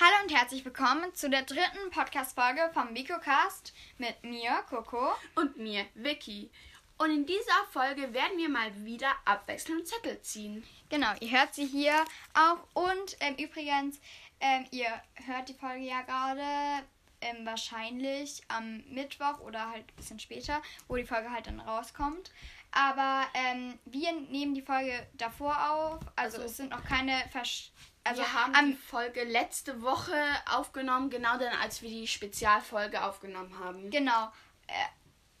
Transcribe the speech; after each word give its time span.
Hallo 0.00 0.14
und 0.22 0.32
herzlich 0.32 0.64
willkommen 0.64 1.12
zu 1.12 1.28
der 1.28 1.42
dritten 1.42 1.90
Podcast-Folge 1.90 2.70
vom 2.72 2.94
VicoCast 2.94 3.74
mit 3.98 4.22
mir, 4.22 4.62
Coco. 4.70 5.10
Und 5.34 5.56
mir, 5.56 5.86
Vicky. 5.94 6.52
Und 6.98 7.10
in 7.10 7.26
dieser 7.26 7.66
Folge 7.72 8.14
werden 8.14 8.38
wir 8.38 8.48
mal 8.48 8.70
wieder 8.84 9.10
abwechselnd 9.24 9.88
Zettel 9.88 10.20
ziehen. 10.22 10.62
Genau, 10.88 11.08
ihr 11.18 11.32
hört 11.32 11.52
sie 11.52 11.66
hier 11.66 12.04
auch. 12.32 12.58
Und 12.74 13.16
ähm, 13.18 13.34
übrigens, 13.38 13.98
ähm, 14.40 14.66
ihr 14.70 15.02
hört 15.26 15.48
die 15.48 15.54
Folge 15.54 15.86
ja 15.86 16.02
gerade 16.02 16.86
ähm, 17.20 17.44
wahrscheinlich 17.46 18.42
am 18.48 18.82
Mittwoch 18.88 19.40
oder 19.40 19.70
halt 19.70 19.86
ein 19.88 19.96
bisschen 19.96 20.18
später, 20.20 20.62
wo 20.86 20.96
die 20.96 21.04
Folge 21.04 21.30
halt 21.30 21.46
dann 21.46 21.60
rauskommt. 21.60 22.30
Aber 22.70 23.26
ähm, 23.34 23.78
wir 23.86 24.12
nehmen 24.12 24.54
die 24.54 24.62
Folge 24.62 25.06
davor 25.14 25.70
auf. 25.70 26.00
Also, 26.16 26.38
Also- 26.38 26.42
es 26.42 26.56
sind 26.56 26.70
noch 26.70 26.84
keine 26.84 27.12
Versch 27.30 27.70
also 28.04 28.22
wir 28.22 28.32
haben 28.32 28.54
die 28.70 28.72
Folge 28.76 29.22
letzte 29.24 29.82
Woche 29.82 30.14
aufgenommen, 30.50 31.10
genau 31.10 31.36
dann, 31.36 31.52
als 31.60 31.82
wir 31.82 31.90
die 31.90 32.06
Spezialfolge 32.08 33.04
aufgenommen 33.04 33.58
haben. 33.58 33.90
Genau. 33.90 34.28
Äh, 34.66 34.72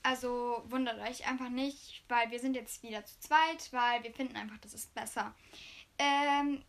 Also 0.02 0.62
wundert 0.68 0.98
euch 1.00 1.26
einfach 1.26 1.48
nicht, 1.48 2.02
weil 2.08 2.30
wir 2.30 2.38
sind 2.40 2.54
jetzt 2.54 2.82
wieder 2.82 3.04
zu 3.04 3.18
zweit, 3.20 3.72
weil 3.72 4.02
wir 4.04 4.12
finden 4.12 4.36
einfach, 4.36 4.58
das 4.58 4.72
ist 4.74 4.94
besser. 4.94 5.34
Ähm, 5.98 6.62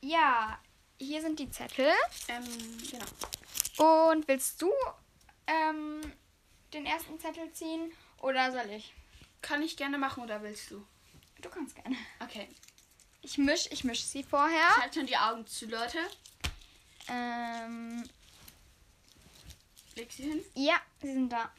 ja, 0.00 0.58
hier 0.98 1.20
sind 1.20 1.38
die 1.38 1.50
Zettel. 1.50 1.90
Ähm, 2.28 2.44
genau. 2.90 4.10
Und 4.10 4.26
willst 4.28 4.60
du 4.62 4.70
ähm, 5.46 6.00
den 6.72 6.86
ersten 6.86 7.18
Zettel 7.18 7.52
ziehen 7.52 7.92
oder 8.20 8.52
soll 8.52 8.70
ich? 8.70 8.92
Kann 9.42 9.62
ich 9.62 9.76
gerne 9.76 9.98
machen 9.98 10.22
oder 10.22 10.42
willst 10.42 10.70
du? 10.70 10.86
Du 11.40 11.48
kannst 11.50 11.74
gerne. 11.74 11.96
Okay. 12.20 12.48
Ich 13.22 13.38
misch, 13.38 13.68
ich 13.70 13.84
misch 13.84 14.02
sie 14.04 14.22
vorher. 14.22 14.76
Halt 14.76 14.94
schon 14.94 15.06
die 15.06 15.16
Augen 15.16 15.46
zu, 15.46 15.66
Leute. 15.66 15.98
Ähm, 17.08 18.08
Leg 19.96 20.10
sie 20.10 20.24
hin. 20.24 20.44
ja, 20.54 20.76
sie 21.00 21.12
sind 21.12 21.30
da. 21.30 21.50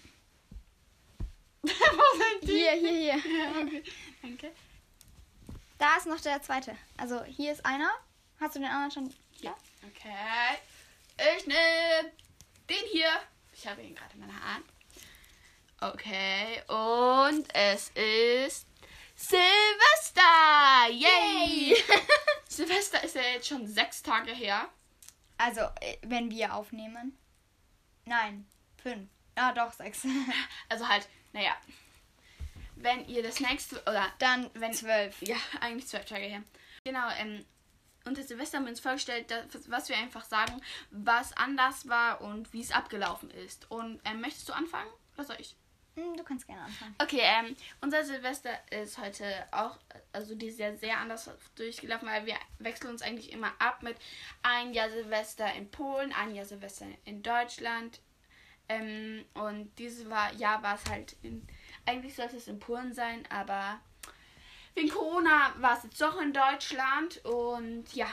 Wo 1.61 1.69
sind 1.69 2.43
die? 2.43 2.53
Hier, 2.53 2.71
hier, 2.73 2.91
hier. 2.91 3.15
Ja, 3.37 3.61
okay. 3.61 3.83
Danke. 4.21 4.51
Da 5.77 5.97
ist 5.97 6.07
noch 6.07 6.21
der 6.21 6.41
zweite. 6.41 6.75
Also 6.97 7.23
hier 7.23 7.51
ist 7.51 7.65
einer. 7.65 7.89
Hast 8.39 8.55
du 8.55 8.59
den 8.59 8.69
anderen 8.69 8.91
schon? 8.91 9.13
Ja. 9.41 9.55
Okay. 9.87 10.57
Ich 11.37 11.45
nehme 11.47 12.11
den 12.69 12.85
hier. 12.91 13.09
Ich 13.53 13.65
habe 13.67 13.81
ihn 13.81 13.95
gerade 13.95 14.13
in 14.13 14.19
meiner 14.21 14.53
Hand. 14.53 14.65
Okay. 15.81 16.61
Und 16.67 17.47
es 17.53 17.89
ist 17.89 18.67
Silvester. 19.15 20.89
Yay! 20.89 21.75
Silvester 22.49 23.03
ist 23.03 23.15
ja 23.15 23.21
jetzt 23.21 23.47
schon 23.47 23.67
sechs 23.67 24.01
Tage 24.01 24.31
her. 24.33 24.69
Also, 25.37 25.61
äh, 25.81 25.97
wenn 26.03 26.29
wir 26.31 26.53
aufnehmen. 26.53 27.17
Nein, 28.05 28.47
fünf. 28.81 29.09
Ah, 29.35 29.51
doch, 29.51 29.73
sechs. 29.73 30.03
Also 30.69 30.87
halt, 30.87 31.07
naja. 31.33 31.55
Wenn 32.77 33.07
ihr 33.07 33.23
das 33.23 33.39
nächste, 33.39 33.81
oder 33.83 34.11
Dann 34.19 34.49
Wenn- 34.53 34.73
zwölf. 34.73 35.21
ja, 35.21 35.37
eigentlich 35.61 35.87
zwölf 35.87 36.05
Tage 36.05 36.25
her. 36.25 36.43
Genau, 36.83 37.09
ähm, 37.17 37.45
unter 38.05 38.23
Silvester 38.23 38.57
haben 38.57 38.65
wir 38.65 38.71
uns 38.71 38.79
vorgestellt, 38.79 39.31
dass, 39.31 39.69
was 39.69 39.89
wir 39.89 39.97
einfach 39.97 40.23
sagen, 40.23 40.61
was 40.91 41.33
anders 41.33 41.87
war 41.87 42.21
und 42.21 42.53
wie 42.53 42.61
es 42.61 42.71
abgelaufen 42.71 43.29
ist. 43.31 43.69
Und 43.69 43.99
ähm, 44.05 44.21
möchtest 44.21 44.47
du 44.49 44.53
anfangen? 44.53 44.89
Was 45.15 45.27
soll 45.27 45.37
ich? 45.39 45.55
Hm, 45.95 46.15
Du 46.17 46.23
kannst 46.23 46.45
gerne 46.45 46.63
anfangen. 46.63 46.95
Okay, 47.01 47.21
ähm, 47.21 47.55
unser 47.81 48.03
Silvester 48.03 48.51
ist 48.71 48.97
heute 48.97 49.25
auch, 49.51 49.77
also 50.11 50.35
die 50.35 50.47
ist 50.47 50.59
ja 50.59 50.75
sehr 50.75 50.99
anders 50.99 51.29
durchgelaufen, 51.55 52.07
weil 52.07 52.25
wir 52.25 52.35
wechseln 52.59 52.91
uns 52.91 53.01
eigentlich 53.01 53.31
immer 53.31 53.53
ab 53.59 53.81
mit 53.81 53.97
ein 54.43 54.73
Jahr 54.73 54.89
Silvester 54.89 55.51
in 55.53 55.71
Polen, 55.71 56.13
ein 56.13 56.35
Jahr 56.35 56.45
Silvester 56.45 56.85
in 57.05 57.23
Deutschland. 57.23 58.01
Ähm, 58.67 59.25
und 59.35 59.71
dieses 59.77 60.09
war, 60.09 60.33
Jahr 60.33 60.61
war 60.63 60.75
es 60.75 60.89
halt 60.89 61.15
in, 61.21 61.47
eigentlich 61.85 62.15
sollte 62.15 62.37
es 62.37 62.47
in 62.47 62.59
Polen 62.59 62.93
sein, 62.93 63.23
aber 63.29 63.79
wegen 64.75 64.89
Corona 64.89 65.53
war 65.59 65.77
es 65.77 65.83
jetzt 65.83 65.99
doch 65.99 66.21
in 66.21 66.33
Deutschland 66.33 67.23
und 67.25 67.93
ja, 67.93 68.07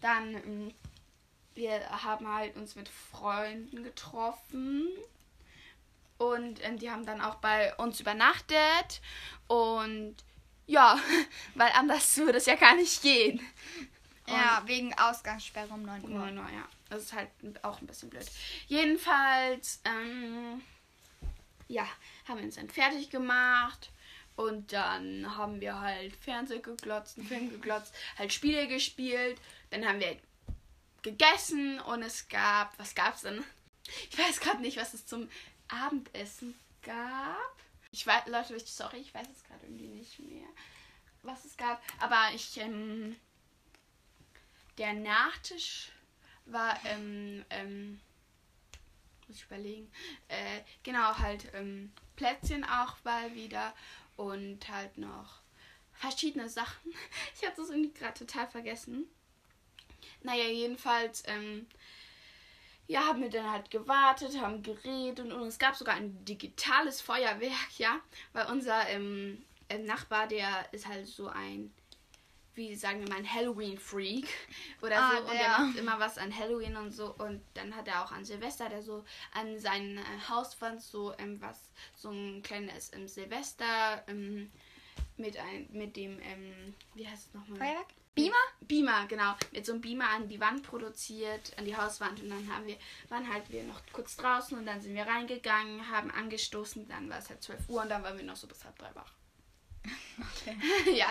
dann, 0.00 0.34
ähm, 0.34 0.74
wir 1.54 1.80
haben 2.04 2.28
halt 2.28 2.56
uns 2.56 2.76
mit 2.76 2.88
Freunden 2.88 3.82
getroffen. 3.82 4.88
Und 6.18 6.64
ähm, 6.64 6.78
die 6.78 6.90
haben 6.90 7.04
dann 7.04 7.20
auch 7.20 7.36
bei 7.36 7.74
uns 7.76 8.00
übernachtet. 8.00 9.00
Und 9.48 10.16
ja, 10.66 10.98
weil 11.54 11.70
anders 11.72 12.16
würde 12.16 12.38
es 12.38 12.46
ja 12.46 12.54
gar 12.56 12.74
nicht 12.74 13.02
gehen. 13.02 13.40
Ja, 14.28 14.62
wegen 14.66 14.92
Ausgangssperre 14.98 15.72
um 15.72 15.82
9 15.82 16.02
Uhr. 16.02 16.08
Nur, 16.08 16.30
nur, 16.30 16.44
ja. 16.50 16.66
Das 16.88 17.02
ist 17.02 17.12
halt 17.12 17.30
auch 17.62 17.80
ein 17.80 17.86
bisschen 17.86 18.10
blöd. 18.10 18.26
Jedenfalls, 18.68 19.80
ähm, 19.84 20.62
ja, 21.68 21.86
haben 22.28 22.38
wir 22.38 22.44
uns 22.44 22.56
dann 22.56 22.70
fertig 22.70 23.10
gemacht. 23.10 23.90
Und 24.36 24.72
dann 24.72 25.36
haben 25.36 25.60
wir 25.60 25.80
halt 25.80 26.14
Fernseh 26.16 26.60
geglotzt, 26.60 27.18
einen 27.18 27.26
Film 27.26 27.50
geglotzt, 27.50 27.94
halt 28.18 28.32
Spiele 28.32 28.68
gespielt. 28.68 29.40
Dann 29.70 29.86
haben 29.86 29.98
wir 29.98 30.16
gegessen 31.02 31.80
und 31.80 32.02
es 32.02 32.28
gab, 32.28 32.78
was 32.78 32.94
gab's 32.94 33.22
denn? 33.22 33.42
Ich 34.10 34.18
weiß 34.18 34.40
gerade 34.40 34.60
nicht, 34.60 34.76
was 34.76 34.94
es 34.94 35.06
zum 35.06 35.28
Abendessen 35.68 36.54
gab. 36.82 37.56
Ich 37.92 38.06
weiß, 38.06 38.26
Leute, 38.26 38.58
sorry, 38.66 38.98
ich 38.98 39.14
weiß 39.14 39.26
es 39.30 39.44
gerade 39.44 39.64
irgendwie 39.64 39.88
nicht 39.88 40.18
mehr, 40.18 40.48
was 41.22 41.44
es 41.44 41.56
gab. 41.56 41.82
Aber 42.00 42.34
ich, 42.34 42.58
ähm, 42.58 43.16
der 44.76 44.92
Nachtisch 44.92 45.90
war, 46.44 46.78
ähm, 46.84 47.44
ähm, 47.50 48.00
muss 49.26 49.36
ich 49.38 49.44
überlegen, 49.44 49.90
äh, 50.28 50.60
genau, 50.82 51.16
halt, 51.18 51.52
ähm, 51.54 51.92
Plätzchen 52.16 52.64
auch 52.64 52.96
mal 53.04 53.34
wieder 53.34 53.74
und 54.16 54.68
halt 54.68 54.98
noch 54.98 55.40
verschiedene 55.92 56.48
Sachen. 56.48 56.92
Ich 57.34 57.46
hatte 57.46 57.60
das 57.60 57.70
irgendwie 57.70 57.92
gerade 57.92 58.18
total 58.18 58.46
vergessen. 58.48 59.06
Naja, 60.22 60.44
jedenfalls, 60.44 61.22
ähm, 61.26 61.66
ja, 62.88 63.00
haben 63.06 63.22
wir 63.22 63.30
dann 63.30 63.50
halt 63.50 63.70
gewartet, 63.70 64.40
haben 64.40 64.62
geredet 64.62 65.20
und, 65.20 65.32
und 65.32 65.48
es 65.48 65.58
gab 65.58 65.76
sogar 65.76 65.96
ein 65.96 66.24
digitales 66.24 67.00
Feuerwerk, 67.00 67.78
ja, 67.78 68.00
weil 68.32 68.46
unser 68.46 68.88
ähm, 68.88 69.44
ähm, 69.68 69.84
Nachbar, 69.84 70.26
der 70.28 70.72
ist 70.72 70.86
halt 70.86 71.06
so 71.06 71.28
ein, 71.28 71.72
wie 72.56 72.74
sagen 72.74 73.00
wir 73.00 73.08
mal, 73.08 73.18
ein 73.18 73.32
Halloween-Freak 73.32 74.26
oder 74.82 74.98
Ah, 74.98 75.12
so 75.12 75.22
und 75.22 75.32
der. 75.32 75.38
der 75.38 75.58
macht 75.58 75.76
immer 75.76 75.98
was 76.00 76.18
an 76.18 76.36
Halloween 76.36 76.76
und 76.76 76.90
so 76.90 77.14
und 77.18 77.40
dann 77.54 77.74
hat 77.76 77.86
er 77.86 78.04
auch 78.04 78.10
an 78.12 78.24
Silvester, 78.24 78.68
der 78.68 78.82
so 78.82 79.04
an 79.32 79.58
seinen 79.58 79.98
äh, 79.98 80.02
Hauswand 80.28 80.82
so 80.82 81.14
ähm, 81.18 81.40
was, 81.40 81.70
so 81.94 82.10
ein 82.10 82.42
kleines 82.42 82.92
ähm, 82.94 83.06
Silvester 83.06 84.02
ähm, 84.08 84.50
mit 85.16 85.36
ein, 85.36 85.68
mit 85.70 85.96
dem, 85.96 86.18
ähm, 86.20 86.74
wie 86.94 87.06
heißt 87.06 87.28
es 87.28 87.34
nochmal? 87.34 87.58
Feuerwerk? 87.58 87.86
Beamer? 88.14 88.34
Beamer, 88.62 89.06
genau. 89.08 89.34
Mit 89.52 89.66
so 89.66 89.72
einem 89.72 89.82
Beamer 89.82 90.08
an 90.08 90.26
die 90.26 90.40
Wand 90.40 90.62
produziert, 90.62 91.52
an 91.58 91.66
die 91.66 91.76
Hauswand. 91.76 92.18
Und 92.22 92.30
dann 92.30 92.50
haben 92.50 92.66
wir, 92.66 92.78
waren 93.10 93.30
halt 93.30 93.50
wir 93.50 93.62
noch 93.64 93.78
kurz 93.92 94.16
draußen 94.16 94.56
und 94.56 94.64
dann 94.64 94.80
sind 94.80 94.94
wir 94.94 95.06
reingegangen, 95.06 95.90
haben 95.90 96.10
angestoßen. 96.10 96.88
Dann 96.88 97.10
war 97.10 97.18
es 97.18 97.28
halt 97.28 97.42
12 97.42 97.68
Uhr 97.68 97.82
und 97.82 97.90
dann 97.90 98.02
waren 98.02 98.16
wir 98.16 98.24
noch 98.24 98.36
so 98.36 98.46
bis 98.46 98.64
halb 98.64 98.78
drei 98.78 98.94
wach. 98.94 99.12
Okay. 100.18 100.56
ja, 100.96 101.06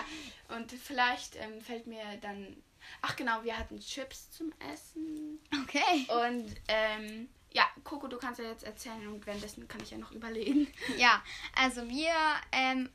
und 0.56 0.72
vielleicht 0.72 1.36
ähm, 1.36 1.60
fällt 1.60 1.86
mir 1.86 2.02
dann. 2.20 2.62
Ach 3.02 3.16
genau, 3.16 3.42
wir 3.42 3.58
hatten 3.58 3.80
Chips 3.80 4.30
zum 4.30 4.52
Essen. 4.72 5.40
Okay. 5.64 6.06
Und 6.08 6.54
ähm, 6.68 7.28
ja, 7.52 7.64
Coco, 7.84 8.06
du 8.06 8.18
kannst 8.18 8.38
ja 8.38 8.48
jetzt 8.50 8.64
erzählen 8.64 9.08
und 9.08 9.26
währenddessen 9.26 9.66
kann 9.66 9.80
ich 9.82 9.90
ja 9.90 9.98
noch 9.98 10.12
überlegen. 10.12 10.68
Ja, 10.98 11.22
also 11.54 11.88
wir, 11.88 12.12
ähm, 12.52 12.90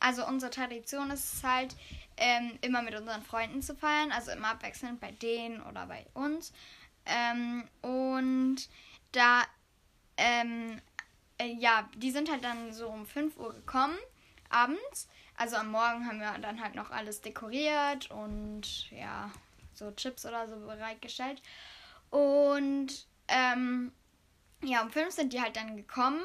also 0.00 0.26
unsere 0.26 0.50
Tradition 0.50 1.10
ist 1.10 1.34
es 1.34 1.44
halt, 1.44 1.76
ähm, 2.16 2.58
immer 2.60 2.82
mit 2.82 2.94
unseren 2.94 3.22
Freunden 3.22 3.62
zu 3.62 3.74
feiern, 3.74 4.12
also 4.12 4.30
immer 4.32 4.48
abwechselnd 4.48 5.00
bei 5.00 5.12
denen 5.12 5.62
oder 5.62 5.86
bei 5.86 6.06
uns. 6.12 6.52
Ähm, 7.06 7.68
und 7.82 8.68
da, 9.12 9.42
ähm, 10.16 10.80
äh, 11.38 11.54
ja, 11.54 11.88
die 11.96 12.10
sind 12.10 12.30
halt 12.30 12.44
dann 12.44 12.72
so 12.72 12.88
um 12.88 13.06
5 13.06 13.36
Uhr 13.38 13.54
gekommen, 13.54 13.96
abends. 14.48 15.08
Also 15.40 15.56
am 15.56 15.70
Morgen 15.70 16.06
haben 16.06 16.20
wir 16.20 16.36
dann 16.36 16.60
halt 16.60 16.74
noch 16.74 16.90
alles 16.90 17.22
dekoriert 17.22 18.10
und 18.10 18.90
ja, 18.90 19.30
so 19.72 19.90
Chips 19.92 20.26
oder 20.26 20.46
so 20.46 20.54
bereitgestellt. 20.66 21.40
Und 22.10 23.06
ähm, 23.26 23.90
ja, 24.62 24.82
um 24.82 24.90
fünf 24.90 25.14
sind 25.14 25.32
die 25.32 25.40
halt 25.40 25.56
dann 25.56 25.78
gekommen 25.78 26.20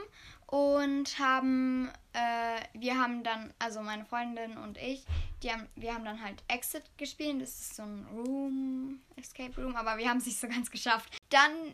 und 0.48 1.18
haben, 1.18 1.90
äh, 2.12 2.60
wir 2.74 3.00
haben 3.00 3.24
dann, 3.24 3.54
also 3.58 3.82
meine 3.82 4.04
Freundin 4.04 4.58
und 4.58 4.78
ich, 4.78 5.06
die 5.42 5.50
haben, 5.50 5.66
wir 5.78 5.94
haben 5.94 6.04
dann 6.04 6.22
halt 6.22 6.44
Exit 6.50 6.84
gespielt. 6.98 7.42
Das 7.42 7.52
ist 7.52 7.78
so 7.78 7.84
ein 7.84 8.06
Room, 8.14 9.00
Escape 9.16 9.56
Room, 9.62 9.78
aber 9.78 9.98
wir 9.98 10.10
haben 10.10 10.18
es 10.18 10.26
nicht 10.26 10.42
so 10.42 10.50
ganz 10.50 10.70
geschafft. 10.70 11.18
Dann, 11.30 11.74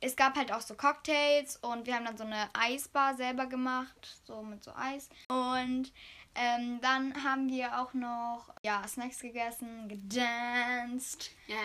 es 0.00 0.16
gab 0.16 0.36
halt 0.36 0.52
auch 0.52 0.60
so 0.60 0.74
Cocktails 0.74 1.56
und 1.56 1.86
wir 1.86 1.94
haben 1.94 2.04
dann 2.04 2.18
so 2.18 2.24
eine 2.24 2.48
Eisbar 2.54 3.16
selber 3.16 3.46
gemacht, 3.46 4.18
so 4.24 4.42
mit 4.42 4.62
so 4.62 4.72
Eis. 4.74 5.08
Und 5.28 5.92
Ähm, 6.34 6.80
dann 6.80 7.12
haben 7.24 7.50
wir 7.50 7.78
auch 7.78 7.92
noch 7.92 8.54
ja, 8.62 8.86
Snacks 8.88 9.20
gegessen, 9.20 9.86
gedanced. 9.88 11.30
Ja, 11.46 11.58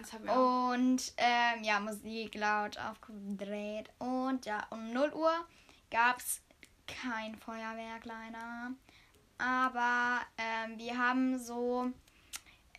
das 0.00 0.12
haben 0.12 0.24
wir 0.24 0.32
auch. 0.32 0.72
Und 0.72 1.12
ähm, 1.18 1.62
ja, 1.62 1.80
Musik 1.80 2.34
laut 2.34 2.78
aufgedreht. 2.78 3.90
Und 3.98 4.46
ja, 4.46 4.66
um 4.70 4.90
0 4.92 5.12
Uhr 5.12 5.46
gab 5.90 6.18
es 6.18 6.40
kein 6.86 7.36
Feuerwerk 7.36 8.06
leider. 8.06 8.70
Aber 9.38 10.20
ähm, 10.38 10.78
wir 10.78 10.96
haben 10.96 11.38
so. 11.38 11.90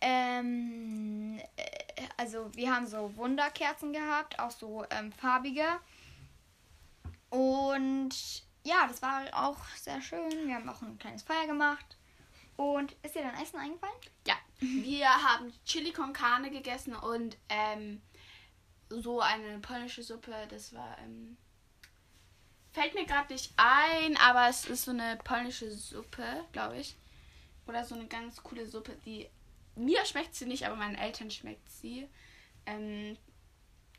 Ähm, 0.00 1.40
äh, 1.56 1.87
also 2.16 2.50
wir 2.54 2.74
haben 2.74 2.86
so 2.86 3.14
Wunderkerzen 3.16 3.92
gehabt, 3.92 4.38
auch 4.38 4.50
so 4.50 4.84
ähm, 4.90 5.12
farbige. 5.12 5.66
Und 7.30 8.10
ja, 8.64 8.86
das 8.86 9.02
war 9.02 9.22
auch 9.32 9.58
sehr 9.76 10.00
schön. 10.00 10.46
Wir 10.46 10.54
haben 10.54 10.68
auch 10.68 10.82
ein 10.82 10.98
kleines 10.98 11.22
Feuer 11.22 11.46
gemacht. 11.46 11.96
Und 12.56 12.96
ist 13.02 13.14
dir 13.14 13.22
dein 13.22 13.40
Essen 13.40 13.58
eingefallen? 13.58 13.94
Ja, 14.26 14.34
wir 14.58 15.08
haben 15.08 15.52
Chili 15.64 15.92
con 15.92 16.12
Carne 16.12 16.50
gegessen 16.50 16.94
und 16.96 17.36
ähm, 17.48 18.02
so 18.88 19.20
eine 19.20 19.58
polnische 19.60 20.02
Suppe. 20.02 20.34
Das 20.48 20.74
war, 20.74 20.98
ähm, 20.98 21.36
fällt 22.72 22.94
mir 22.94 23.06
gerade 23.06 23.32
nicht 23.32 23.52
ein, 23.56 24.16
aber 24.16 24.48
es 24.48 24.66
ist 24.66 24.86
so 24.86 24.90
eine 24.90 25.16
polnische 25.22 25.70
Suppe, 25.70 26.44
glaube 26.52 26.78
ich. 26.78 26.96
Oder 27.66 27.84
so 27.84 27.94
eine 27.94 28.06
ganz 28.06 28.42
coole 28.42 28.66
Suppe, 28.66 28.96
die 29.04 29.28
mir 29.78 30.04
schmeckt 30.04 30.34
sie 30.34 30.46
nicht, 30.46 30.66
aber 30.66 30.76
meinen 30.76 30.96
Eltern 30.96 31.30
schmeckt 31.30 31.68
sie. 31.70 32.08
Ähm, 32.66 33.16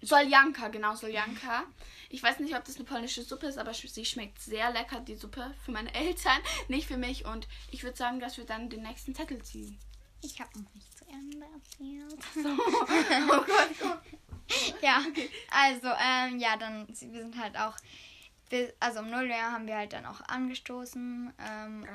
Soljanka, 0.01 0.69
genau, 0.69 0.95
Soljanka. 0.95 1.63
Ich 2.09 2.23
weiß 2.23 2.39
nicht, 2.39 2.55
ob 2.55 2.63
das 2.63 2.77
eine 2.77 2.85
polnische 2.85 3.23
Suppe 3.23 3.47
ist, 3.47 3.57
aber 3.57 3.73
sie 3.73 4.05
schmeckt 4.05 4.41
sehr 4.41 4.71
lecker, 4.71 5.01
die 5.01 5.15
Suppe. 5.15 5.53
Für 5.63 5.71
meine 5.71 5.93
Eltern, 5.93 6.39
nicht 6.67 6.87
für 6.87 6.97
mich. 6.97 7.25
Und 7.25 7.47
ich 7.71 7.83
würde 7.83 7.97
sagen, 7.97 8.19
dass 8.19 8.37
wir 8.37 8.45
dann 8.45 8.69
den 8.69 8.83
nächsten 8.83 9.13
Zettel 9.13 9.41
ziehen. 9.43 9.77
Ich 10.21 10.39
habe 10.39 10.59
noch 10.59 10.73
nicht 10.73 10.97
zu 10.97 11.05
Ende 11.07 11.45
erzählt. 11.53 12.19
oh 13.29 13.43
Gott. 13.45 13.69
Oh. 13.83 14.75
ja, 14.81 15.01
also, 15.51 15.87
ähm, 15.87 16.39
ja, 16.39 16.57
dann, 16.57 16.87
wir 16.87 17.21
sind 17.21 17.37
halt 17.37 17.57
auch, 17.57 17.75
also 18.79 18.99
um 18.99 19.09
0 19.09 19.29
Uhr 19.29 19.35
haben 19.35 19.67
wir 19.67 19.77
halt 19.77 19.93
dann 19.93 20.05
auch 20.05 20.21
angestoßen. 20.21 21.33
Ähm, 21.39 21.85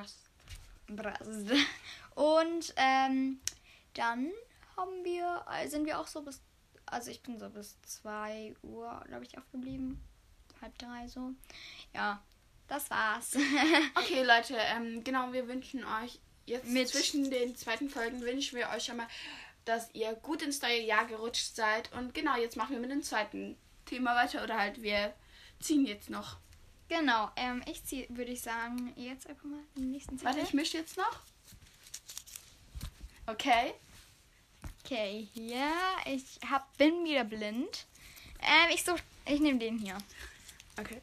Brast. 0.87 1.51
Und 2.15 2.73
ähm, 2.77 3.39
dann 3.95 4.31
haben 4.77 5.03
wir, 5.03 5.43
äh, 5.51 5.67
sind 5.67 5.85
wir 5.85 5.99
auch 5.99 6.07
so 6.07 6.21
bis, 6.21 6.41
also 6.85 7.09
ich 7.11 7.21
bin 7.23 7.39
so 7.39 7.49
bis 7.49 7.81
2 7.81 8.55
Uhr, 8.61 9.03
glaube 9.07 9.25
ich, 9.25 9.37
aufgeblieben. 9.37 9.99
Halb 10.61 10.77
drei 10.77 11.07
so. 11.07 11.31
Ja, 11.93 12.21
das 12.67 12.89
war's. 12.89 13.35
Okay, 13.95 14.23
Leute, 14.23 14.55
ähm, 14.57 15.03
genau, 15.03 15.31
wir 15.33 15.47
wünschen 15.47 15.83
euch 15.83 16.19
jetzt 16.45 16.67
Mit- 16.67 16.89
zwischen 16.89 17.29
den 17.29 17.55
zweiten 17.55 17.89
Folgen 17.89 18.21
wünschen 18.21 18.57
wir 18.57 18.69
euch 18.69 18.85
schon 18.85 18.97
mal, 18.97 19.07
dass 19.65 19.89
ihr 19.95 20.13
gut 20.13 20.41
ins 20.43 20.61
neue 20.61 20.81
Jahr 20.81 21.05
gerutscht 21.05 21.55
seid. 21.55 21.91
Und 21.93 22.13
genau, 22.13 22.37
jetzt 22.37 22.55
machen 22.55 22.73
wir 22.73 22.79
mit 22.79 22.91
dem 22.91 23.01
zweiten 23.03 23.57
Thema 23.85 24.15
weiter 24.15 24.43
oder 24.43 24.57
halt 24.59 24.81
wir 24.81 25.13
ziehen 25.59 25.85
jetzt 25.85 26.09
noch. 26.09 26.37
genau, 26.87 27.31
ähm, 27.35 27.63
ich 27.67 27.83
ziehe, 27.83 28.05
würde 28.09 28.31
ich 28.31 28.41
sagen, 28.41 28.93
jetzt 28.95 29.27
einfach 29.27 29.45
mal 29.45 29.59
den 29.75 29.91
nächsten 29.91 30.21
Warte, 30.21 30.35
Zettel. 30.37 30.43
ich 30.47 30.53
mische 30.53 30.77
jetzt 30.77 30.97
noch. 30.97 31.19
Okay. 33.27 33.73
Okay, 34.85 35.27
hier, 35.33 35.73
ich 36.05 36.39
hab, 36.47 36.77
bin 36.77 37.05
wieder 37.05 37.23
blind. 37.23 37.87
Ähm, 38.39 38.69
ich 38.71 38.85
such, 38.85 38.99
ich 39.25 39.39
nehme 39.39 39.57
den 39.57 39.79
hier. 39.79 39.97
Okay. 40.79 41.01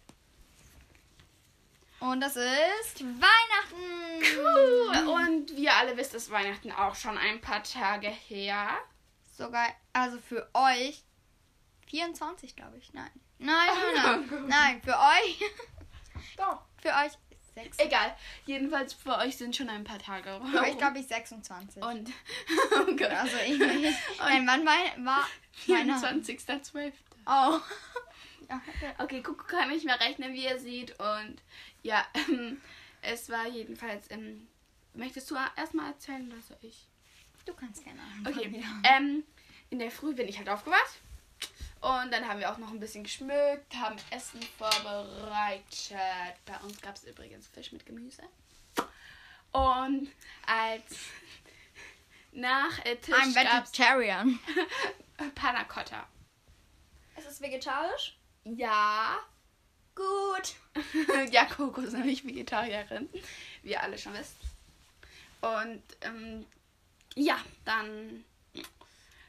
Und 1.98 2.20
das 2.20 2.36
ist 2.36 3.02
Weihnachten. 3.02 4.22
Cool. 4.36 5.08
Und 5.08 5.56
wie 5.56 5.64
ihr 5.64 5.74
alle 5.74 5.96
wisst, 5.96 6.14
ist 6.14 6.30
Weihnachten 6.30 6.70
auch 6.70 6.94
schon 6.94 7.18
ein 7.18 7.40
paar 7.40 7.64
Tage 7.64 8.06
her. 8.06 8.68
Sogar, 9.36 9.66
also 9.92 10.20
für 10.20 10.48
euch 10.54 11.02
24, 11.88 12.54
glaube 12.54 12.78
ich. 12.78 12.92
Nein. 12.92 13.10
Nein, 13.40 13.68
nein, 13.96 14.28
nein. 14.30 14.44
nein, 14.46 14.82
für 14.82 14.96
euch. 14.96 15.40
Doch. 16.36 16.62
Für 16.80 16.90
euch 16.90 17.18
6. 17.54 17.78
Egal. 17.78 18.16
Jedenfalls 18.46 18.94
für 18.94 19.18
euch 19.18 19.36
sind 19.36 19.54
schon 19.54 19.68
ein 19.68 19.84
paar 19.84 19.98
Tage. 19.98 20.40
Für 20.50 20.60
euch 20.62 20.78
glaube 20.78 20.98
ich 20.98 21.06
26. 21.06 21.82
Und 21.82 22.08
oh 22.80 22.96
Gott. 22.96 23.10
also 23.10 23.36
ich 23.46 23.58
nicht. 23.58 23.98
Nein, 24.18 24.46
wann 24.46 24.64
war, 24.64 25.04
war 25.04 25.28
Weihnachten? 25.66 26.22
24.12. 26.22 26.92
Oh. 27.26 27.58
Ja, 28.48 28.60
Okay, 28.98 29.22
Kuckuck 29.22 29.48
kann 29.48 29.70
nicht 29.70 29.86
mehr 29.86 29.98
rechnen, 29.98 30.34
wie 30.34 30.44
ihr 30.44 30.58
seht. 30.58 30.98
Und 30.98 31.36
ja, 31.82 32.04
ähm, 32.14 32.60
es 33.00 33.30
war 33.30 33.46
jedenfalls. 33.46 34.10
Ähm, 34.10 34.46
möchtest 34.94 35.30
du 35.30 35.36
erstmal 35.56 35.92
erzählen 35.92 36.30
oder 36.30 36.42
soll 36.42 36.58
ich? 36.62 36.86
du 37.44 37.54
kannst 37.54 37.82
gerne. 37.82 38.00
Okay. 38.24 38.62
Ähm, 38.84 39.24
in 39.70 39.78
der 39.78 39.90
Früh 39.90 40.14
bin 40.14 40.28
ich 40.28 40.38
halt 40.38 40.48
aufgewacht. 40.48 41.00
Und 41.82 42.12
dann 42.12 42.28
haben 42.28 42.38
wir 42.38 42.52
auch 42.52 42.58
noch 42.58 42.70
ein 42.70 42.78
bisschen 42.78 43.02
geschmückt, 43.02 43.74
haben 43.74 43.96
Essen 44.10 44.40
vorbereitet. 44.56 46.38
Bei 46.46 46.56
uns 46.62 46.80
gab 46.80 46.94
es 46.94 47.02
übrigens 47.02 47.48
Fisch 47.48 47.72
mit 47.72 47.84
Gemüse. 47.84 48.22
Und 49.50 50.08
als 50.46 50.96
nach 52.30 52.78
äh, 52.84 52.94
Tisch 52.96 53.14
I'm 53.14 53.34
gab's 53.34 53.76
vegetarian. 53.76 54.38
Panna 55.34 55.64
Cotta. 55.64 56.06
Ist 57.16 57.26
es 57.26 57.40
vegetarisch? 57.40 58.16
Ja. 58.44 59.18
Gut. 59.96 60.54
ja, 61.32 61.44
Coco 61.46 61.80
ist 61.80 61.94
nämlich 61.94 62.24
Vegetarierin, 62.24 63.08
wie 63.62 63.70
ihr 63.70 63.82
alle 63.82 63.98
schon 63.98 64.14
wisst. 64.14 64.36
Und 65.40 65.82
ähm, 66.02 66.46
ja, 67.16 67.38
dann 67.64 68.24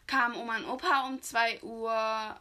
kam 0.07 0.35
Oma 0.37 0.57
und 0.57 0.65
Opa 0.65 1.07
um 1.07 1.21
2 1.21 1.63
Uhr, 1.63 2.39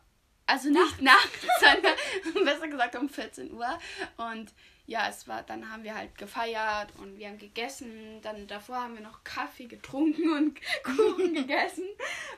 also 0.53 0.69
nicht 0.69 1.01
nachts, 1.01 1.47
sondern 1.61 2.45
besser 2.45 2.69
gesagt 2.69 2.95
um 2.97 3.09
14 3.09 3.53
Uhr. 3.53 3.79
Und 4.19 4.53
ja, 4.87 5.09
es 5.09 5.27
war, 5.27 5.43
dann 5.43 5.73
haben 5.73 5.83
wir 5.83 5.95
halt 5.95 6.17
gefeiert 6.19 6.93
und 6.99 7.19
wir 7.19 7.29
haben 7.29 7.39
gegessen. 7.39 8.21
Dann 8.21 8.47
davor 8.47 8.83
haben 8.83 8.95
wir 8.95 9.03
noch 9.03 9.25
Kaffee 9.25 9.67
getrunken 9.67 10.31
und 10.31 10.61
Kuchen 10.85 11.35
gegessen. 11.35 11.87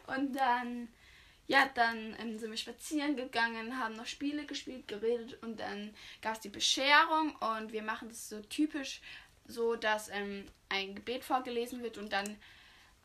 Und 0.07 0.35
dann, 0.37 0.89
ja, 1.49 1.69
dann 1.75 2.15
ähm, 2.21 2.39
sind 2.39 2.51
wir 2.51 2.57
spazieren 2.57 3.17
gegangen, 3.17 3.81
haben 3.81 3.97
noch 3.97 4.07
Spiele 4.07 4.47
gespielt, 4.47 4.87
geredet 4.87 5.43
und 5.43 5.59
dann 5.59 5.93
gab 6.23 6.35
es 6.35 6.41
die 6.41 6.51
Bescherung 6.51 7.35
und 7.37 7.73
wir 7.73 7.83
machen 7.83 8.09
das 8.09 8.29
so 8.29 8.41
typisch 8.43 9.01
so, 9.47 9.75
dass 9.75 10.09
ähm, 10.09 10.47
ein 10.69 10.95
Gebet 10.95 11.25
vorgelesen 11.25 11.83
wird 11.83 11.99
und 11.99 12.13
dann, 12.13 12.37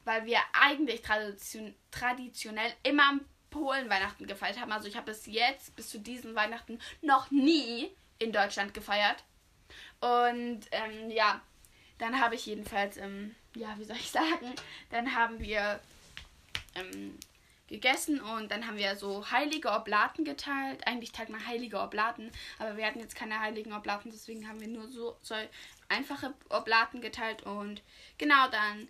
weil 0.05 0.25
wir 0.25 0.39
eigentlich 0.53 1.01
tradition 1.01 1.73
traditionell 1.91 2.71
immer 2.83 3.09
am 3.09 3.21
Polen 3.49 3.89
Weihnachten 3.89 4.27
gefeiert 4.27 4.59
haben. 4.59 4.71
Also 4.71 4.87
ich 4.87 4.95
habe 4.95 5.11
bis 5.11 5.25
jetzt, 5.25 5.75
bis 5.75 5.89
zu 5.89 5.99
diesem 5.99 6.35
Weihnachten 6.35 6.79
noch 7.01 7.31
nie 7.31 7.91
in 8.19 8.31
Deutschland 8.31 8.73
gefeiert. 8.73 9.23
Und 10.01 10.61
ähm, 10.71 11.09
ja, 11.09 11.41
dann 11.97 12.19
habe 12.21 12.35
ich 12.35 12.45
jedenfalls, 12.45 12.97
ähm, 12.97 13.35
ja, 13.55 13.77
wie 13.77 13.83
soll 13.83 13.97
ich 13.97 14.11
sagen, 14.11 14.53
dann 14.89 15.15
haben 15.15 15.39
wir 15.39 15.79
ähm, 16.75 17.17
gegessen 17.69 18.19
und 18.19 18.51
dann 18.51 18.67
haben 18.67 18.77
wir 18.77 18.95
so 18.95 19.29
heilige 19.31 19.71
Oblaten 19.71 20.25
geteilt. 20.25 20.85
Eigentlich 20.85 21.11
teilt 21.11 21.29
man 21.29 21.45
heilige 21.45 21.79
Oblaten, 21.79 22.31
aber 22.57 22.77
wir 22.77 22.85
hatten 22.85 22.99
jetzt 22.99 23.15
keine 23.15 23.39
heiligen 23.39 23.73
Oblaten, 23.73 24.11
deswegen 24.11 24.47
haben 24.47 24.59
wir 24.59 24.67
nur 24.67 24.89
so, 24.89 25.17
so 25.21 25.35
einfache 25.87 26.33
Oblaten 26.49 27.01
geteilt 27.01 27.43
und 27.43 27.81
genau 28.17 28.47
dann 28.49 28.87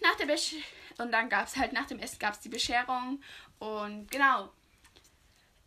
nach 0.00 0.16
der 0.16 0.26
Besch 0.26 0.54
und 0.98 1.12
dann 1.12 1.28
gab 1.28 1.46
es 1.46 1.56
halt 1.56 1.72
nach 1.72 1.86
dem 1.86 1.98
Essen 1.98 2.18
gab 2.18 2.34
es 2.34 2.40
die 2.40 2.48
Bescherung 2.48 3.20
und 3.58 4.10
genau 4.10 4.50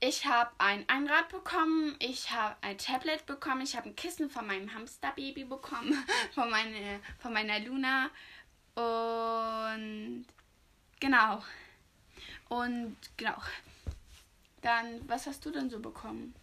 ich 0.01 0.25
habe 0.25 0.51
ein 0.59 0.87
Einrad 0.87 1.27
bekommen, 1.27 1.95
ich 1.99 2.31
habe 2.31 2.55
ein 2.61 2.77
Tablet 2.77 3.25
bekommen, 3.25 3.61
ich 3.61 3.75
habe 3.75 3.89
ein 3.89 3.95
Kissen 3.97 4.29
von 4.29 4.47
meinem 4.47 4.73
Hamsterbaby 4.73 5.43
bekommen, 5.43 5.93
von, 6.33 6.49
meine, 6.49 7.01
von 7.19 7.33
meiner 7.33 7.59
Luna. 7.59 8.09
Und 8.75 10.25
genau. 11.01 11.43
Und 12.49 12.97
genau. 13.17 13.35
Dann, 14.61 15.07
was 15.07 15.25
hast 15.25 15.45
du 15.45 15.51
denn 15.51 15.69
so 15.69 15.79
bekommen? 15.79 16.35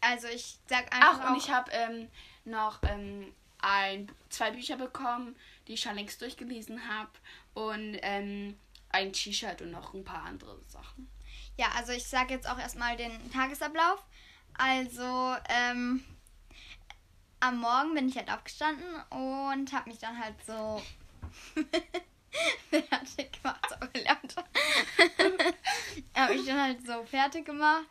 Also 0.00 0.28
ich 0.28 0.58
sag 0.66 0.92
einfach 0.94 1.20
Ach, 1.22 1.30
und 1.30 1.36
ich 1.36 1.50
habe 1.50 1.70
ähm, 1.72 2.08
noch 2.44 2.82
ähm, 2.84 3.32
ein, 3.60 4.10
zwei 4.30 4.52
Bücher 4.52 4.76
bekommen, 4.76 5.36
die 5.66 5.74
ich 5.74 5.80
schon 5.80 5.96
längst 5.96 6.22
durchgelesen 6.22 6.88
habe. 6.88 7.10
Und 7.54 7.98
ähm, 8.02 8.56
ein 8.90 9.12
T-Shirt 9.12 9.60
und 9.60 9.72
noch 9.72 9.92
ein 9.92 10.04
paar 10.04 10.24
andere 10.24 10.58
Sachen. 10.68 11.10
Ja, 11.56 11.66
also 11.76 11.92
ich 11.92 12.06
sage 12.06 12.34
jetzt 12.34 12.48
auch 12.48 12.58
erstmal 12.58 12.96
den 12.96 13.32
Tagesablauf. 13.32 14.02
Also, 14.56 15.36
ähm, 15.48 16.04
am 17.40 17.58
Morgen 17.58 17.94
bin 17.94 18.08
ich 18.08 18.16
halt 18.16 18.30
aufgestanden 18.30 18.86
und 19.10 19.72
habe 19.72 19.90
mich 19.90 19.98
dann 19.98 20.18
halt 20.18 20.34
so 20.44 20.82
fertig 22.70 23.32
gemacht. 23.42 23.78
Habe 26.14 26.34
ich 26.34 26.46
dann 26.46 26.60
halt 26.60 26.86
so 26.86 27.04
fertig 27.04 27.44
gemacht. 27.44 27.86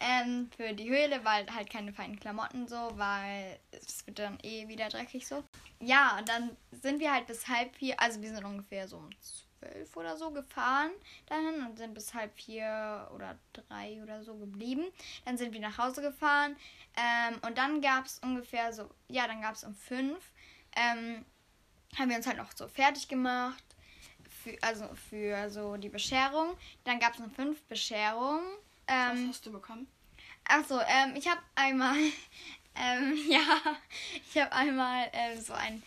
ähm, 0.00 0.48
für 0.56 0.72
die 0.74 0.88
Höhle, 0.88 1.24
weil 1.24 1.46
halt 1.54 1.70
keine 1.70 1.92
feinen 1.92 2.18
Klamotten 2.18 2.68
so, 2.68 2.90
weil 2.94 3.58
es 3.72 4.06
wird 4.06 4.18
dann 4.18 4.38
eh 4.42 4.68
wieder 4.68 4.88
dreckig 4.88 5.26
so. 5.26 5.42
Ja, 5.80 6.18
und 6.18 6.28
dann 6.28 6.56
sind 6.72 7.00
wir 7.00 7.12
halt 7.12 7.26
bis 7.26 7.48
halb 7.48 7.74
vier, 7.76 8.00
also 8.00 8.20
wir 8.22 8.30
sind 8.34 8.44
ungefähr 8.44 8.86
so 8.86 8.98
um 8.98 9.10
zwölf 9.20 9.96
oder 9.96 10.16
so 10.16 10.30
gefahren 10.30 10.90
dahin 11.26 11.66
und 11.66 11.78
sind 11.78 11.94
bis 11.94 12.14
halb 12.14 12.34
vier 12.36 13.10
oder 13.14 13.38
drei 13.52 14.00
oder 14.02 14.22
so 14.22 14.36
geblieben. 14.36 14.84
Dann 15.24 15.36
sind 15.36 15.52
wir 15.52 15.60
nach 15.60 15.78
Hause 15.78 16.00
gefahren 16.02 16.56
ähm, 16.96 17.38
und 17.46 17.58
dann 17.58 17.80
gab 17.80 18.06
es 18.06 18.20
ungefähr 18.20 18.72
so, 18.72 18.88
ja, 19.08 19.26
dann 19.26 19.42
gab 19.42 19.54
es 19.54 19.64
um 19.64 19.74
fünf, 19.74 20.32
ähm, 20.76 21.24
haben 21.98 22.10
wir 22.10 22.16
uns 22.16 22.26
halt 22.26 22.36
noch 22.36 22.52
so 22.54 22.68
fertig 22.68 23.08
gemacht, 23.08 23.64
für, 24.48 24.62
also 24.62 24.88
für 25.08 25.50
so 25.50 25.76
die 25.76 25.88
Bescherung. 25.88 26.56
Dann 26.84 26.98
gab 26.98 27.14
es 27.14 27.20
um 27.20 27.30
fünf 27.30 27.62
Bescherungen. 27.62 28.44
Was 28.86 29.18
Ähm, 29.18 29.28
hast 29.28 29.46
du 29.46 29.52
bekommen? 29.52 29.86
Achso, 30.44 30.80
ähm, 30.80 31.14
ich 31.14 31.28
habe 31.28 31.40
einmal, 31.54 31.96
ähm, 32.76 33.16
ja, 33.28 33.76
ich 34.28 34.40
habe 34.40 34.52
einmal 34.52 35.10
ähm, 35.12 35.40
so 35.40 35.52
einen 35.52 35.82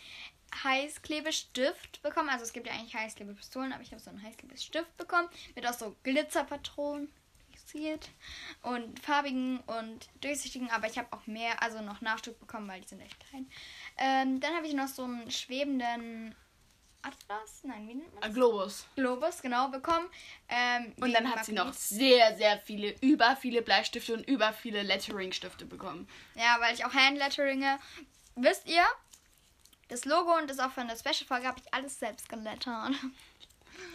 Heißklebestift 0.62 2.02
bekommen. 2.02 2.28
Also 2.28 2.44
es 2.44 2.52
gibt 2.52 2.66
ja 2.66 2.74
eigentlich 2.74 2.94
Heißklebepistolen, 2.94 3.72
aber 3.72 3.82
ich 3.82 3.90
habe 3.90 4.00
so 4.00 4.10
einen 4.10 4.22
Heißklebestift 4.22 4.96
bekommen 4.96 5.28
mit 5.54 5.66
auch 5.66 5.72
so 5.72 5.96
Glitzerpatronen 6.02 7.08
fixiert 7.50 8.10
und 8.62 9.00
farbigen 9.00 9.60
und 9.60 10.08
durchsichtigen. 10.20 10.70
Aber 10.70 10.86
ich 10.86 10.98
habe 10.98 11.12
auch 11.12 11.26
mehr, 11.26 11.62
also 11.62 11.80
noch 11.80 12.00
Nachstück 12.02 12.38
bekommen, 12.38 12.68
weil 12.68 12.82
die 12.82 12.88
sind 12.88 13.00
echt 13.00 13.18
klein. 13.28 13.50
Ähm, 13.96 14.40
dann 14.40 14.54
habe 14.54 14.66
ich 14.66 14.74
noch 14.74 14.88
so 14.88 15.04
einen 15.04 15.30
schwebenden 15.30 16.34
Atlas, 17.02 17.60
nein, 17.64 17.88
wie 17.88 17.94
nennt 17.94 18.12
man 18.14 18.20
das? 18.20 18.30
Ein 18.30 18.34
Globus. 18.34 18.86
Globus, 18.94 19.42
genau, 19.42 19.68
bekommen. 19.68 20.08
Ähm, 20.48 20.92
Und 21.00 21.12
dann 21.12 21.28
hat 21.34 21.44
sie 21.44 21.52
noch 21.52 21.64
Magnet. 21.64 21.80
sehr, 21.80 22.36
sehr 22.36 22.58
viele, 22.60 22.94
über 23.00 23.34
viele 23.36 23.60
Bleistifte 23.62 24.14
und 24.14 24.22
über 24.28 24.52
viele 24.52 24.82
Lettering-Stifte 24.82 25.64
bekommen. 25.66 26.08
Ja, 26.36 26.56
weil 26.60 26.74
ich 26.74 26.84
auch 26.84 26.92
Handletteringe. 26.94 27.78
Wisst 28.36 28.66
ihr? 28.68 28.84
Das 29.88 30.04
Logo 30.04 30.36
und 30.38 30.48
das 30.48 30.58
auch 30.60 30.70
von 30.70 30.86
der 30.88 30.96
Special-Folge 30.96 31.46
habe 31.48 31.58
ich 31.60 31.74
alles 31.74 31.98
selbst 31.98 32.28
gelettert. 32.28 32.92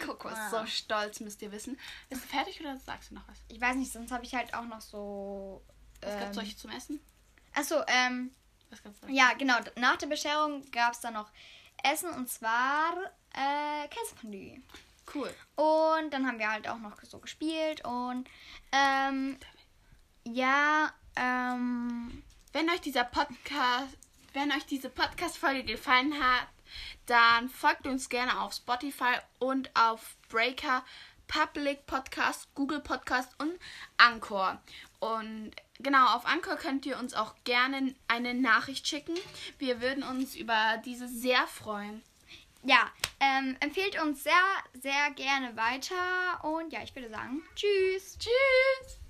Ist 0.01 0.23
Ah. 0.25 0.49
so 0.49 0.65
stolz, 0.65 1.19
müsst 1.21 1.41
ihr 1.41 1.51
wissen. 1.51 1.79
Bist 2.09 2.23
du 2.23 2.27
fertig 2.27 2.59
oder 2.59 2.77
sagst 2.77 3.11
du 3.11 3.15
noch 3.15 3.27
was? 3.27 3.37
Ich 3.47 3.61
weiß 3.61 3.75
nicht, 3.77 3.91
sonst 3.91 4.11
habe 4.11 4.25
ich 4.25 4.33
halt 4.35 4.53
auch 4.53 4.65
noch 4.65 4.81
so. 4.81 5.63
Was 6.01 6.13
Ähm, 6.13 6.19
gab's 6.19 6.37
euch 6.39 6.57
zum 6.57 6.71
Essen? 6.71 6.99
achso, 7.53 7.81
ähm, 7.87 8.31
Was 8.69 8.83
gab's 8.83 9.01
euch? 9.03 9.11
ja, 9.11 9.31
genau. 9.33 9.55
Nach 9.77 9.95
der 9.95 10.07
Bescherung 10.07 10.69
gab 10.71 10.93
es 10.93 10.99
dann 10.99 11.13
noch 11.13 11.29
Essen 11.83 12.09
und 12.09 12.29
zwar 12.29 12.93
äh, 13.33 13.87
Käsefondue. 13.89 14.61
Cool. 15.13 15.33
Und 15.55 16.11
dann 16.11 16.27
haben 16.27 16.39
wir 16.39 16.51
halt 16.51 16.67
auch 16.67 16.79
noch 16.79 17.01
so 17.03 17.19
gespielt 17.19 17.85
und 17.85 18.27
ähm, 18.71 19.37
ja, 20.25 20.91
ähm, 21.15 22.23
Wenn 22.53 22.69
euch 22.69 22.81
dieser 22.81 23.03
Podcast, 23.03 23.97
wenn 24.33 24.51
euch 24.51 24.65
diese 24.65 24.89
Podcast-Folge 24.89 25.63
gefallen 25.63 26.13
hat, 26.13 26.47
dann 27.05 27.49
folgt 27.49 27.87
uns 27.87 28.09
gerne 28.09 28.39
auf 28.41 28.53
Spotify 28.53 29.15
und 29.39 29.69
auf 29.75 30.15
Breaker, 30.29 30.83
Public 31.27 31.85
Podcast, 31.85 32.47
Google 32.55 32.79
Podcast 32.79 33.29
und 33.39 33.53
Anchor. 33.97 34.61
Und 34.99 35.51
genau, 35.79 36.15
auf 36.15 36.25
Anchor 36.25 36.55
könnt 36.55 36.85
ihr 36.85 36.97
uns 36.97 37.13
auch 37.13 37.35
gerne 37.43 37.93
eine 38.07 38.33
Nachricht 38.33 38.87
schicken. 38.87 39.15
Wir 39.59 39.81
würden 39.81 40.03
uns 40.03 40.35
über 40.35 40.81
diese 40.85 41.07
sehr 41.07 41.45
freuen. 41.47 42.01
ja, 42.63 42.91
ähm, 43.19 43.55
empfehlt 43.59 44.01
uns 44.01 44.23
sehr, 44.23 44.33
sehr 44.73 45.11
gerne 45.11 45.55
weiter 45.55 46.43
und 46.43 46.73
ja, 46.73 46.81
ich 46.83 46.95
würde 46.95 47.09
sagen, 47.09 47.41
tschüss. 47.55 48.17
Tschüss! 48.17 49.06